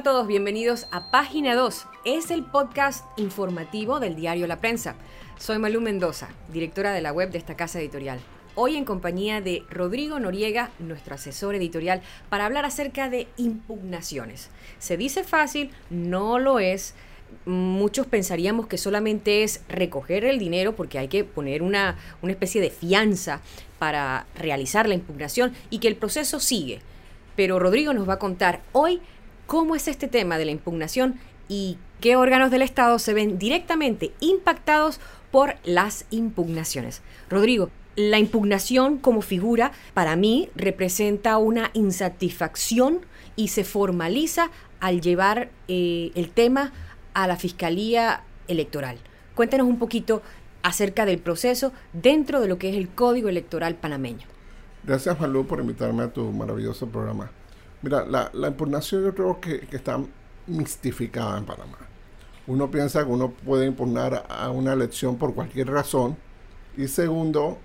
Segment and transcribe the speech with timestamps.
[0.00, 1.84] a todos, bienvenidos a Página 2.
[2.06, 4.94] Es el podcast informativo del diario La Prensa.
[5.38, 8.18] Soy Malú Mendoza, directora de la web de esta casa editorial.
[8.54, 12.00] Hoy en compañía de Rodrigo Noriega, nuestro asesor editorial,
[12.30, 14.48] para hablar acerca de impugnaciones.
[14.78, 16.94] Se dice fácil, no lo es.
[17.44, 22.62] Muchos pensaríamos que solamente es recoger el dinero porque hay que poner una, una especie
[22.62, 23.42] de fianza
[23.78, 26.80] para realizar la impugnación y que el proceso sigue.
[27.36, 29.02] Pero Rodrigo nos va a contar hoy
[29.50, 31.18] cómo es este tema de la impugnación
[31.48, 35.00] y qué órganos del Estado se ven directamente impactados
[35.32, 37.02] por las impugnaciones.
[37.28, 43.00] Rodrigo, la impugnación como figura para mí representa una insatisfacción
[43.34, 46.72] y se formaliza al llevar eh, el tema
[47.12, 48.98] a la Fiscalía Electoral.
[49.34, 50.22] Cuéntanos un poquito
[50.62, 54.28] acerca del proceso dentro de lo que es el Código Electoral panameño.
[54.84, 57.32] Gracias, Malú, por invitarme a tu maravilloso programa.
[57.82, 59.98] Mira, la, impugnación yo creo que, está
[60.46, 61.78] mistificada en Panamá.
[62.46, 66.16] Uno piensa que uno puede impugnar a una elección por cualquier razón.
[66.76, 67.58] Y segundo,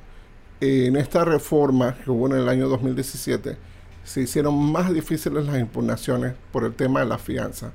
[0.61, 3.57] en esta reforma que hubo en el año 2017,
[4.05, 7.71] se hicieron más difíciles las impugnaciones por el tema de la fianza.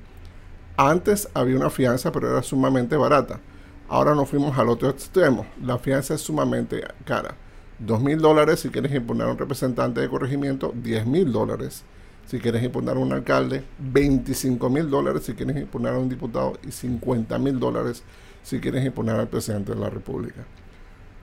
[0.77, 3.39] Antes había una fianza, pero era sumamente barata.
[3.87, 5.45] Ahora nos fuimos al otro extremo.
[5.61, 7.35] La fianza es sumamente cara.
[7.77, 11.83] Dos mil dólares si quieres impugnar a un representante de corregimiento, diez mil dólares
[12.31, 16.53] si quieres impugnar a un alcalde, 25 mil dólares si quieres impugnar a un diputado
[16.65, 18.03] y 50 mil dólares
[18.41, 20.45] si quieres impugnar al presidente de la República.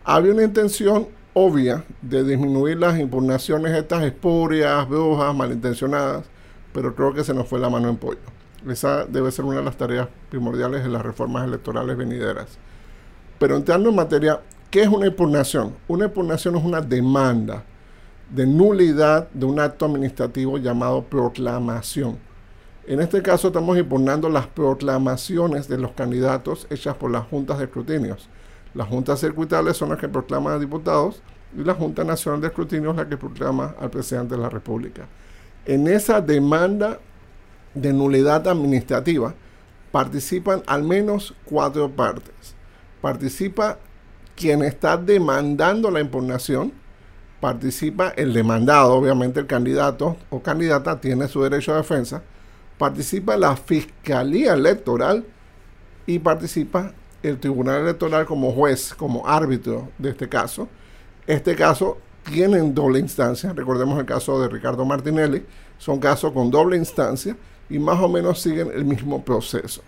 [0.04, 6.26] Había una intención obvia de disminuir las impugnaciones estas espurias, brujas, malintencionadas,
[6.74, 8.18] pero creo que se nos fue la mano en pollo.
[8.68, 12.58] Esa debe ser una de las tareas primordiales de las reformas electorales venideras.
[13.38, 15.74] Pero entrando en materia, ¿qué es una impugnación?
[15.88, 17.64] Una impugnación es una demanda
[18.30, 22.18] de nulidad de un acto administrativo llamado proclamación.
[22.86, 27.64] En este caso estamos impugnando las proclamaciones de los candidatos hechas por las juntas de
[27.64, 28.28] escrutinios.
[28.74, 31.22] Las juntas circuitales son las que proclaman a diputados
[31.56, 35.06] y la Junta Nacional de Escrutinio es la que proclama al presidente de la República.
[35.64, 36.98] En esa demanda
[37.74, 39.34] de nulidad administrativa
[39.90, 42.54] participan al menos cuatro partes.
[43.00, 43.78] Participa
[44.36, 46.72] quien está demandando la impugnación,
[47.40, 52.22] participa el demandado, obviamente el candidato o candidata tiene su derecho a defensa,
[52.76, 55.24] participa la Fiscalía Electoral
[56.06, 60.68] y participa el Tribunal Electoral como juez, como árbitro de este caso.
[61.26, 65.44] Este caso tiene doble instancia, recordemos el caso de Ricardo Martinelli,
[65.78, 67.36] son casos con doble instancia
[67.70, 69.82] y más o menos siguen el mismo proceso.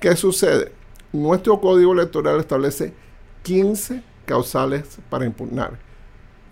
[0.00, 0.72] ¿Qué sucede?
[1.12, 2.94] Nuestro código electoral establece
[3.42, 5.87] 15 causales para impugnar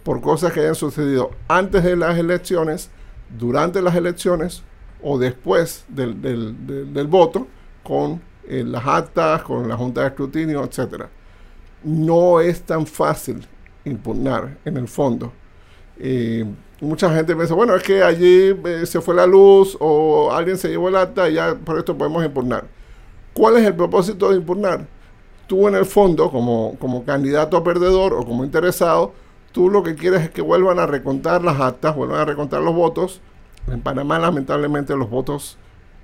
[0.07, 2.91] por cosas que hayan sucedido antes de las elecciones,
[3.37, 4.63] durante las elecciones
[5.03, 7.49] o después del, voto
[7.83, 11.07] con eh, las actas, con la Junta de Escrutinio, etc.
[11.83, 13.45] No es tan fácil
[13.85, 15.33] impugnar en el fondo.
[15.99, 16.45] Eh,
[16.81, 20.69] mucha gente piensa, bueno, es que allí eh, se fue la luz o alguien se
[20.69, 22.65] llevó el acta y ya por esto podemos impugnar.
[23.33, 24.87] ¿Cuál es el propósito de impugnar?
[25.49, 29.26] Tú en el fondo, como, como candidato a perdedor o como interesado,
[29.57, 32.75] Tú lo que quieres es que vuelvan a recontar las actas, vuelvan a recontar los
[32.75, 33.23] votos.
[33.69, 35.57] En Panamá, lamentablemente, los votos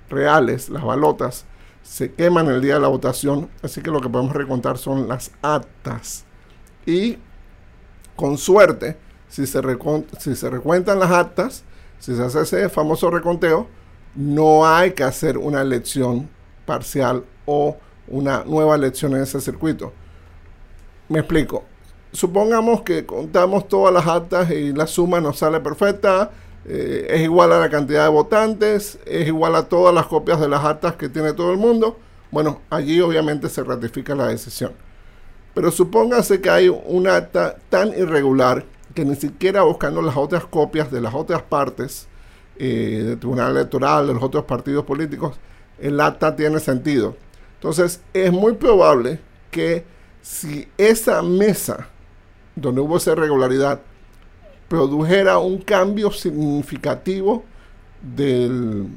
[0.09, 1.45] reales, las balotas,
[1.83, 3.51] se queman el día de la votación.
[3.61, 6.25] Así que lo que podemos recontar son las actas.
[6.87, 7.19] Y
[8.15, 8.97] con suerte,
[9.29, 9.61] si se,
[10.17, 11.63] si se recuentan las actas,
[11.99, 13.67] si se hace ese famoso reconteo,
[14.15, 16.27] no hay que hacer una elección
[16.65, 17.77] parcial o
[18.07, 19.93] una nueva elección en ese circuito.
[21.07, 21.65] Me explico
[22.13, 26.31] supongamos que contamos todas las actas y la suma nos sale perfecta,
[26.65, 30.47] eh, es igual a la cantidad de votantes, es igual a todas las copias de
[30.47, 31.99] las actas que tiene todo el mundo,
[32.31, 34.71] bueno, allí obviamente se ratifica la decisión.
[35.53, 38.65] Pero supóngase que hay un acta tan irregular
[38.95, 42.07] que ni siquiera buscando las otras copias de las otras partes
[42.57, 45.35] eh, del Tribunal Electoral, de los otros partidos políticos,
[45.79, 47.15] el acta tiene sentido.
[47.55, 49.19] Entonces, es muy probable
[49.51, 49.85] que
[50.21, 51.89] si esa mesa
[52.55, 53.81] donde hubo esa irregularidad,
[54.67, 57.43] produjera un cambio significativo
[58.01, 58.87] del,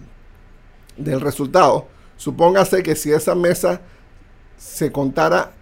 [0.96, 1.86] del resultado.
[2.16, 3.80] Supóngase que si esa mesa
[4.56, 5.52] se contara,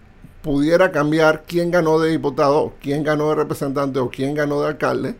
[0.41, 5.15] pudiera cambiar quién ganó de diputado, quién ganó de representante o quién ganó de alcalde,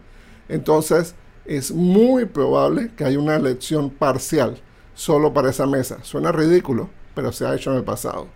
[0.47, 4.57] entonces es muy probable que haya una elección parcial
[4.93, 5.97] solo para esa mesa.
[6.03, 8.27] Suena ridículo, pero se ha hecho en el pasado.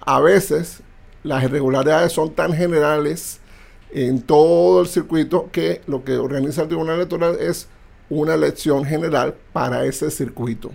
[0.00, 0.82] A veces
[1.22, 3.40] las irregularidades son tan generales
[3.92, 7.68] en todo el circuito que lo que organiza el Tribunal Electoral es
[8.08, 10.70] una elección general para ese circuito.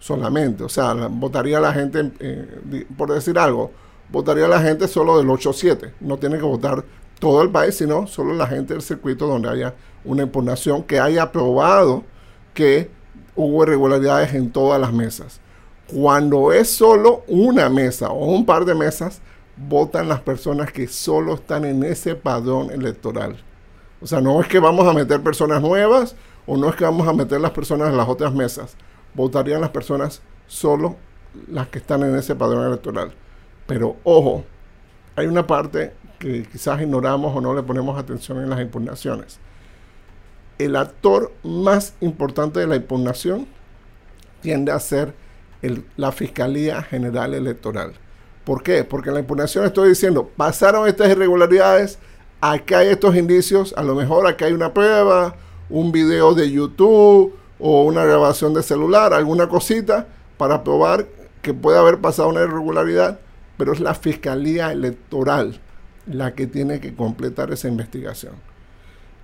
[0.00, 0.62] solamente.
[0.62, 3.72] O sea, votaría la gente, eh, por decir algo,
[4.10, 5.92] votaría la gente solo del 8-7.
[6.00, 6.84] No tiene que votar
[7.18, 9.74] todo el país, sino solo la gente del circuito donde haya
[10.04, 12.04] una impugnación que haya probado
[12.54, 12.90] que
[13.34, 15.40] hubo irregularidades en todas las mesas.
[15.92, 19.20] Cuando es solo una mesa o un par de mesas,
[19.66, 23.42] votan las personas que solo están en ese padrón electoral.
[24.00, 26.14] O sea, no es que vamos a meter personas nuevas
[26.46, 28.76] o no es que vamos a meter las personas en las otras mesas.
[29.14, 30.96] Votarían las personas solo
[31.48, 33.12] las que están en ese padrón electoral.
[33.66, 34.44] Pero ojo,
[35.16, 39.38] hay una parte que quizás ignoramos o no le ponemos atención en las impugnaciones.
[40.58, 43.46] El actor más importante de la impugnación
[44.40, 45.14] tiende a ser
[45.96, 47.94] la Fiscalía General Electoral.
[48.48, 48.82] ¿Por qué?
[48.82, 51.98] Porque en la impugnación estoy diciendo, pasaron estas irregularidades,
[52.40, 55.36] acá hay estos indicios, a lo mejor acá hay una prueba,
[55.68, 60.08] un video de YouTube o una grabación de celular, alguna cosita
[60.38, 61.06] para probar
[61.42, 63.20] que puede haber pasado una irregularidad,
[63.58, 65.60] pero es la Fiscalía Electoral
[66.06, 68.32] la que tiene que completar esa investigación.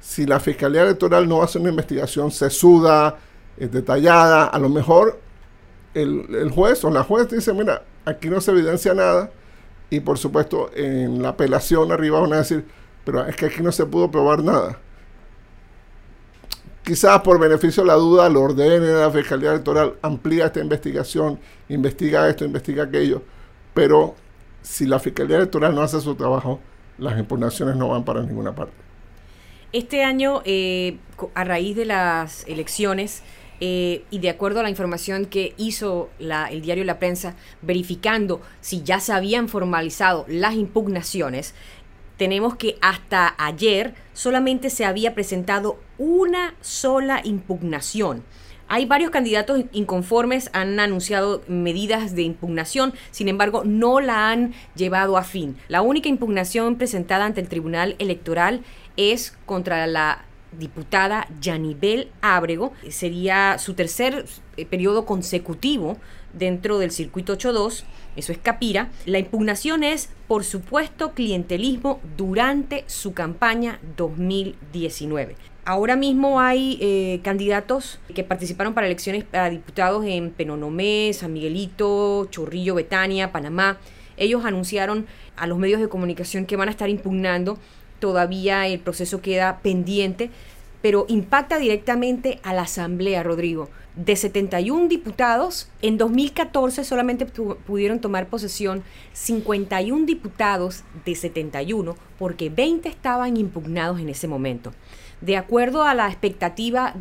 [0.01, 3.17] Si la Fiscalía Electoral no hace una investigación sesuda,
[3.57, 5.19] eh, detallada, a lo mejor
[5.95, 9.31] el, el, juez o la juez dice, mira, aquí no se evidencia nada,
[9.91, 12.65] y por supuesto en la apelación arriba van a decir,
[13.05, 14.79] pero es que aquí no se pudo probar nada.
[16.83, 22.29] Quizás por beneficio de la duda lo ordene la Fiscalía Electoral, amplía esta investigación, investiga
[22.29, 23.23] esto, investiga aquello,
[23.73, 24.15] pero
[24.61, 26.61] si la Fiscalía Electoral no hace su trabajo,
[26.99, 28.75] las impugnaciones no van para ninguna parte.
[29.73, 30.99] Este año, eh,
[31.35, 33.23] a raíz de las elecciones,
[33.61, 38.83] eh, y de acuerdo a la información que hizo el diario La Prensa, verificando si
[38.83, 41.55] ya se habían formalizado las impugnaciones,
[42.17, 48.25] tenemos que hasta ayer solamente se había presentado una sola impugnación.
[48.67, 55.19] Hay varios candidatos inconformes, han anunciado medidas de impugnación, sin embargo no la han llevado
[55.19, 55.57] a fin.
[55.69, 58.63] La única impugnación presentada ante el Tribunal Electoral
[58.97, 60.25] es contra la
[60.59, 62.73] diputada Yanibel Ábrego.
[62.89, 64.25] Sería su tercer
[64.57, 65.97] eh, periodo consecutivo
[66.33, 67.85] dentro del circuito 8.2,
[68.17, 68.91] eso es Capira.
[69.07, 75.37] La impugnación es, por supuesto, clientelismo durante su campaña 2019.
[75.67, 82.27] Ahora mismo hay eh, candidatos que participaron para elecciones para diputados en Penonomé, San Miguelito,
[82.31, 83.79] Chorrillo, Betania, Panamá.
[84.19, 87.59] Ellos anunciaron a los medios de comunicación que van a estar impugnando.
[88.05, 90.29] Todavía el proceso queda pendiente,
[90.83, 93.71] pero impacta directamente a la Asamblea, Rodrigo.
[93.97, 98.85] De 71 diputados, en 2014 solamente pudieron tomar posesión
[99.15, 104.75] 51 diputados de 71, porque 20 estaban impugnados en ese momento.
[105.23, 106.97] De acuerdo a la expectativa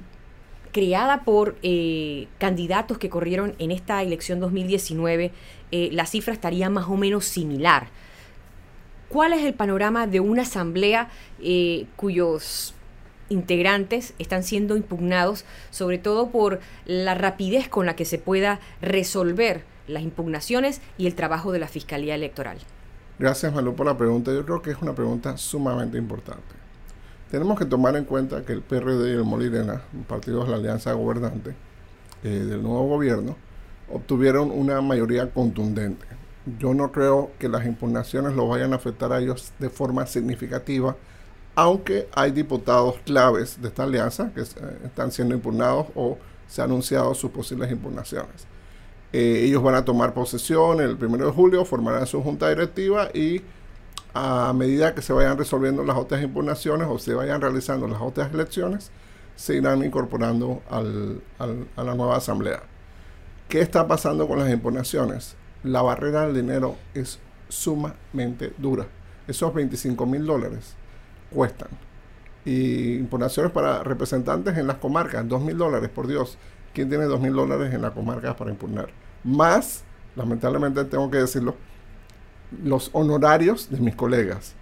[0.72, 5.34] creada por eh, candidatos que corrieron en esta elección 2019,
[5.74, 7.90] eh, la cifra estaría más o menos similar.
[9.14, 11.08] ¿Cuál es el panorama de una asamblea
[11.40, 12.74] eh, cuyos
[13.30, 19.66] integrantes están siendo impugnados, sobre todo por la rapidez con la que se pueda resolver
[19.88, 22.58] las impugnaciones y el trabajo de la Fiscalía Electoral?
[23.20, 24.34] Gracias, Malu, por la pregunta.
[24.34, 26.56] Yo creo que es una pregunta sumamente importante.
[27.30, 30.92] Tenemos que tomar en cuenta que el PRD y el Molirena, partidos de la alianza
[30.94, 31.54] gobernante
[32.24, 33.36] eh, del nuevo gobierno,
[33.92, 36.23] obtuvieron una mayoría contundente.
[36.60, 40.98] Yo no creo que las impugnaciones lo vayan a afectar a ellos de forma significativa,
[41.56, 44.46] aunque hay diputados claves de esta alianza que eh,
[44.86, 48.48] están siendo impugnados o se han anunciado sus posibles impugnaciones.
[49.14, 53.42] Eh, ellos van a tomar posesión el 1 de julio, formarán su junta directiva y
[54.14, 58.34] a medida que se vayan resolviendo las otras impugnaciones o se vayan realizando las otras
[58.34, 58.92] elecciones,
[59.36, 62.64] se irán incorporando al, a la nueva asamblea.
[63.48, 65.36] ¿Qué está pasando con las impugnaciones?
[65.64, 68.86] La barrera del dinero es sumamente dura.
[69.28, 70.76] Esos 25 mil dólares
[71.32, 71.70] cuestan.
[72.46, 76.38] Y impugnaciones para representantes en las comarcas, 2 mil dólares, por Dios.
[76.74, 78.90] ¿Quién tiene 2 mil dólares en las comarcas para impugnar?
[79.24, 79.84] Más,
[80.16, 81.56] lamentablemente tengo que decirlo,
[82.64, 84.56] los honorarios de mis colegas.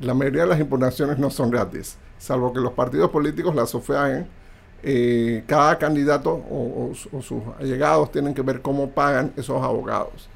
[0.00, 4.26] La mayoría de las impugnaciones no son gratis, salvo que los partidos políticos las sufraguen.
[4.82, 10.28] Eh, cada candidato o, sus allegados tienen que ver cómo pagan esos abogados.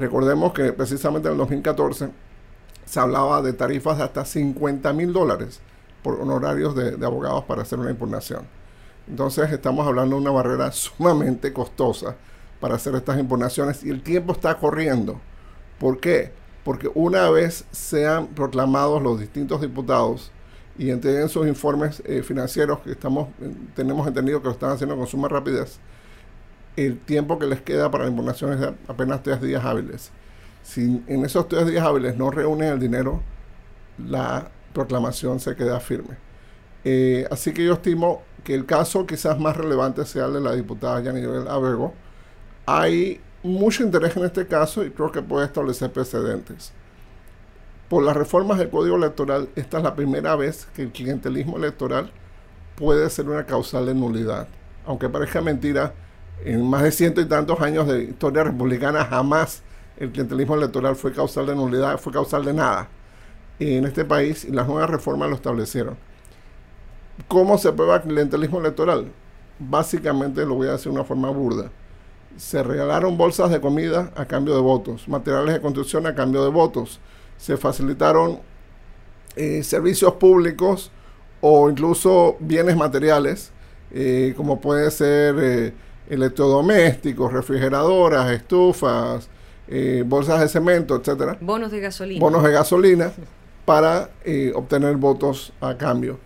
[0.00, 2.08] Recordemos que precisamente en el 2014
[2.84, 5.60] se hablaba de tarifas de hasta 50 mil dólares
[6.02, 8.42] por honorarios de, abogados para hacer una impugnación.
[9.06, 12.16] Entonces estamos hablando de una barrera sumamente costosa
[12.58, 15.20] para hacer estas impugnaciones y el tiempo está corriendo.
[15.78, 16.32] ¿Por qué?
[16.64, 20.30] porque una vez sean proclamados los distintos diputados
[20.78, 23.28] y entreguen sus informes eh, financieros que estamos
[23.74, 25.78] tenemos entendido que lo están haciendo con suma rapidez,
[26.76, 30.10] el tiempo que les queda para la impugnación es apenas tres días hábiles.
[30.62, 33.22] Si en esos tres días hábiles no reúnen el dinero,
[33.98, 36.16] la proclamación se queda firme.
[36.84, 40.52] Eh, así que yo estimo que el caso quizás más relevante sea el de la
[40.52, 41.92] diputada Yanibel Abego.
[42.66, 46.72] Hay mucho interés en este caso y creo que puede establecer precedentes.
[47.88, 52.12] Por las reformas del Código Electoral, esta es la primera vez que el clientelismo electoral
[52.76, 54.46] puede ser una causal de nulidad.
[54.86, 55.92] Aunque parezca mentira,
[56.44, 59.62] en más de ciento y tantos años de historia republicana jamás
[59.96, 62.88] el clientelismo electoral fue causal de nulidad, fue causal de nada
[63.60, 65.96] en este país las nuevas reformas lo establecieron.
[67.28, 69.12] ¿Cómo se prueba el clientelismo electoral?
[69.58, 71.70] Básicamente lo voy a decir de una forma burda.
[72.36, 76.50] Se regalaron bolsas de comida a cambio de votos, materiales de construcción a cambio de
[76.50, 77.00] votos,
[77.36, 78.40] se facilitaron
[79.36, 80.90] eh, servicios públicos
[81.40, 83.52] o incluso bienes materiales,
[83.92, 85.74] eh, como puede ser eh,
[86.10, 89.30] electrodomésticos, refrigeradoras, estufas,
[90.04, 91.38] bolsas de cemento, etcétera.
[91.40, 92.20] Bonos de gasolina.
[92.20, 93.12] Bonos de gasolina
[93.64, 94.10] para
[94.54, 96.18] obtener votos a cambio.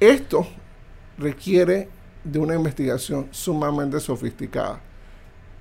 [0.00, 0.46] Esto
[1.18, 1.88] requiere
[2.24, 4.80] de una investigación sumamente sofisticada.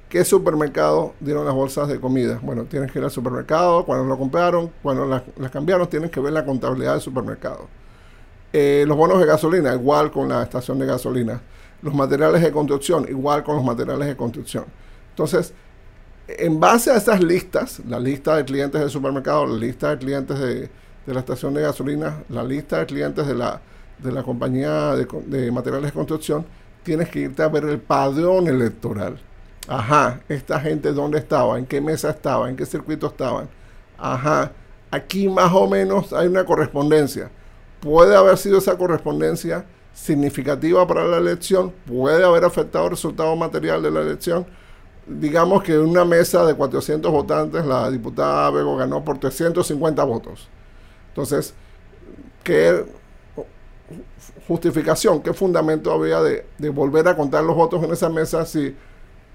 [0.09, 2.39] ¿Qué supermercado dieron las bolsas de comida?
[2.41, 6.33] Bueno, tienes que ir al supermercado, cuando lo compraron, cuando las, cambiaron, tienes que ver
[6.33, 7.67] la contabilidad del supermercado.
[8.51, 11.41] Eh, los bonos de gasolina, igual con la estación de gasolina.
[11.83, 14.65] Los materiales de construcción, igual con los materiales de construcción.
[15.09, 15.53] Entonces,
[16.27, 20.39] en base a estas listas, la lista de clientes del supermercado, la lista de clientes
[20.39, 20.69] de
[21.05, 23.61] la estación de gasolina, la lista de clientes de la
[24.03, 26.45] de la compañía de, materiales de construcción,
[26.83, 29.19] tienes que irte a ver el padrón electoral.
[29.67, 33.47] Ajá, esta gente dónde estaba, en qué mesa estaba, en qué circuito estaban.
[33.97, 34.51] Ajá,
[34.91, 37.29] aquí más o menos hay una correspondencia.
[37.79, 43.81] Puede haber sido esa correspondencia significativa para la elección, puede haber afectado el resultado material
[43.81, 44.45] de la elección.
[45.05, 50.47] Digamos que en una mesa de 400 votantes, la diputada Bego ganó por 350 votos.
[51.09, 51.53] Entonces,
[52.43, 52.85] ¿qué
[54.47, 58.75] justificación, qué fundamento había de, volver a contar los votos en esa mesa si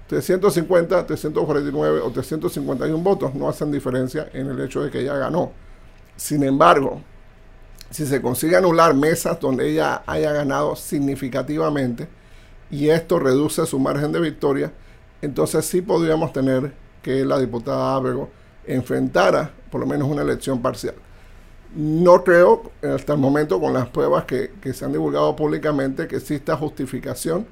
[0.07, 5.51] 350, 349 o 351 votos no hacen diferencia en el hecho de que ella ganó.
[6.15, 7.01] Sin embargo,
[7.91, 12.07] si se consigue anular mesas donde ella haya ganado significativamente
[12.69, 14.71] y esto reduce su margen de victoria,
[15.21, 18.29] entonces sí podríamos tener que la diputada Ábrego
[18.65, 20.95] enfrentara por lo menos una elección parcial.
[21.75, 26.57] No creo hasta el momento con las pruebas que, se han divulgado públicamente que exista
[26.57, 27.45] justificación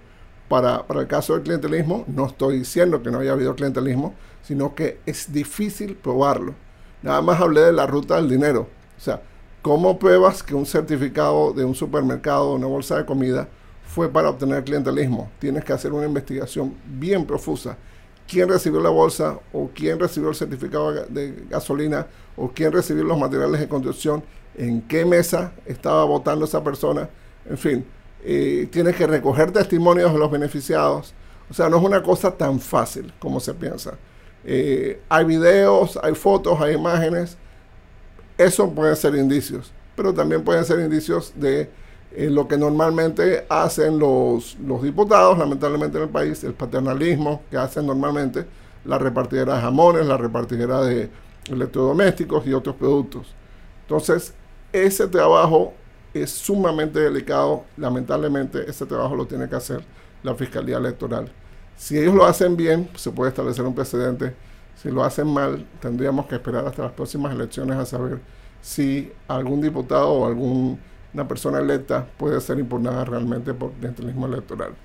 [0.47, 2.03] para, el caso del clientelismo.
[2.07, 6.55] No estoy diciendo que no haya habido clientelismo, sino que es difícil probarlo.
[7.03, 8.67] Nada más hablé de la ruta del dinero.
[8.97, 9.21] O sea,
[9.67, 13.47] ¿cómo pruebas que un certificado de un supermercado, una bolsa de comida,
[13.85, 15.29] fue para obtener clientelismo?
[15.39, 17.77] Tienes que hacer una investigación bien profusa
[18.27, 23.17] quién recibió la bolsa o quién recibió el certificado de gasolina o quién recibió los
[23.17, 24.23] materiales de construcción,
[24.55, 27.09] en qué mesa estaba votando esa persona,
[27.49, 27.85] en fin,
[28.23, 31.13] eh, tienes que recoger testimonios de los beneficiados.
[31.49, 33.97] O sea, no es una cosa tan fácil como se piensa.
[34.43, 37.37] Eh, hay videos, hay fotos, hay imágenes.
[38.37, 41.69] Eso pueden ser indicios, pero también pueden ser indicios de
[42.11, 47.57] eh, lo que normalmente hacen los, los diputados, lamentablemente en el país, el paternalismo que
[47.57, 48.45] hacen normalmente
[48.85, 51.09] la repartidera de jamones, la repartidera de
[51.49, 53.27] electrodomésticos y otros productos.
[53.81, 54.33] Entonces,
[54.71, 55.73] ese trabajo
[56.13, 57.63] es sumamente delicado.
[57.77, 59.83] Lamentablemente, ese trabajo lo tiene que hacer
[60.23, 61.31] la Fiscalía Electoral.
[61.75, 64.33] Si ellos lo hacen bien, se puede establecer un precedente.
[64.81, 68.19] Si lo hacen mal, tendríamos que esperar hasta las próximas elecciones a saber
[68.61, 70.79] si algún diputado o algún
[71.13, 74.75] una persona electa puede ser impugnada realmente por clientelismo electoral.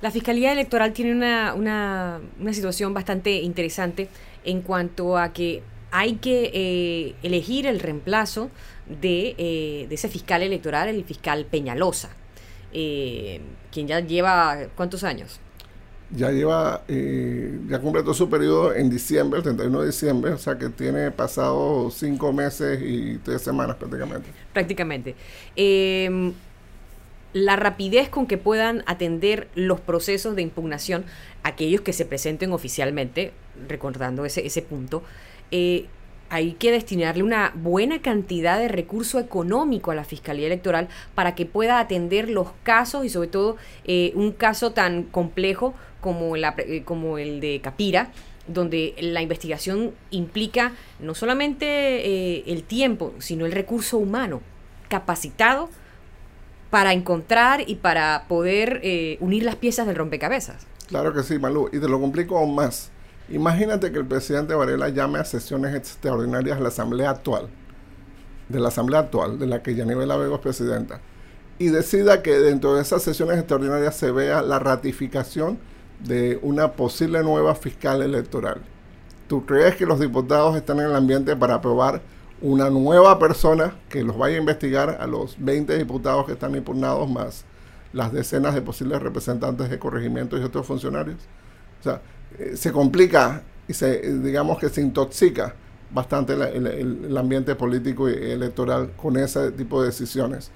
[0.00, 4.08] La Fiscalía Electoral tiene una, una, una, situación bastante interesante
[4.44, 8.50] en cuanto a que hay que eh, elegir el reemplazo
[8.86, 12.10] de, eh, de, ese fiscal electoral, el fiscal Peñalosa,
[12.72, 13.40] eh,
[13.72, 15.40] quien ya lleva cuántos años?
[16.10, 20.56] Ya lleva, eh, ya completó su periodo en diciembre, el 31 de diciembre, o sea
[20.56, 24.28] que tiene pasado cinco meses y tres semanas prácticamente.
[24.52, 25.14] Prácticamente.
[25.56, 26.32] Em,
[27.32, 31.04] la rapidez con que puedan atender los procesos de impugnación,
[31.42, 33.32] aquellos que se presenten oficialmente,
[33.68, 35.02] recordando ese, ese punto,
[35.50, 35.86] eh,
[36.28, 41.46] hay que destinarle una buena cantidad de recurso económico a la Fiscalía Electoral para que
[41.46, 46.82] pueda atender los casos y sobre todo eh, un caso tan complejo como, la, eh,
[46.84, 48.10] como el de Capira,
[48.46, 54.40] donde la investigación implica no solamente eh, el tiempo, sino el recurso humano
[54.88, 55.68] capacitado
[56.70, 58.82] para encontrar y para poder
[59.20, 60.66] unir las piezas del rompecabezas.
[60.88, 62.90] Claro que sí, Malú, y te lo complico aún más.
[63.28, 67.48] Imagínate que el presidente Varela llame a sesiones extraordinarias de la Asamblea actual,
[68.48, 71.00] de la Asamblea actual, de la que Yanibel Vega es presidenta,
[71.58, 75.58] y decida que dentro de esas sesiones extraordinarias se vea la ratificación
[76.04, 78.60] de una posible nueva fiscal electoral.
[79.26, 82.02] ¿Tú crees que los diputados están en el ambiente para aprobar
[82.40, 87.10] una nueva persona que los vaya a investigar a los 20 diputados que están impugnados
[87.10, 87.44] más
[87.92, 91.18] las decenas de posibles representantes de corregimientos y otros funcionarios?
[91.80, 92.00] O sea,
[92.38, 95.54] eh, se complica y se, digamos que se intoxica
[95.90, 100.50] bastante el, ambiente político y electoral con ese tipo de decisiones.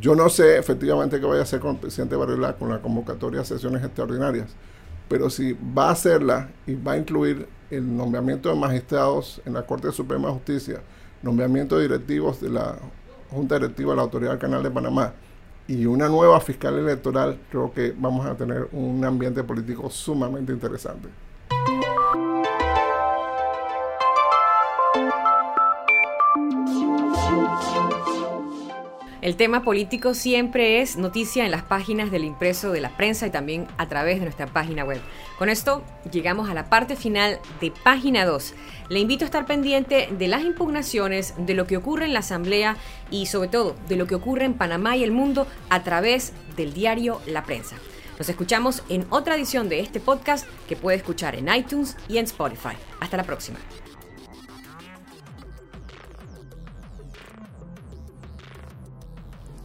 [0.00, 3.42] Yo no sé efectivamente qué vaya a hacer con el presidente Varela con la convocatoria
[3.42, 4.50] a sesiones extraordinarias,
[5.08, 9.64] pero si va a hacerla y va a incluir el nombramiento de magistrados en la
[9.64, 10.80] Corte Suprema de Justicia,
[11.22, 12.76] nombramiento de directivos de la
[13.30, 15.12] Junta Directiva de la Autoridad del Canal de Panamá
[15.66, 21.08] y una nueva fiscal electoral, creo que vamos a tener un ambiente político sumamente interesante.
[29.24, 33.30] El tema político siempre es noticia en las páginas del impreso de la prensa y
[33.30, 35.00] también a través de nuestra página web.
[35.38, 38.52] Con esto llegamos a la parte final de página 2.
[38.90, 42.76] Le invito a estar pendiente de las impugnaciones, de lo que ocurre en la Asamblea
[43.10, 46.74] y sobre todo de lo que ocurre en Panamá y el mundo a través del
[46.74, 47.76] diario La Prensa.
[48.18, 52.26] Nos escuchamos en otra edición de este podcast que puede escuchar en iTunes y en
[52.26, 52.76] Spotify.
[53.00, 53.58] Hasta la próxima.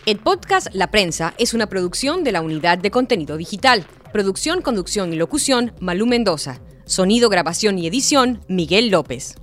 [0.09, 3.85] El podcast La Prensa es una producción de la Unidad de Contenido Digital.
[4.11, 6.61] Producción, conducción y locución, Malú Mendoza.
[6.85, 9.35] Sonido, grabación y edición, Miguel López.